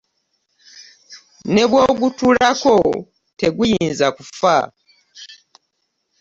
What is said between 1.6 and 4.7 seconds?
bw'ogutuulako teguyinza kufa.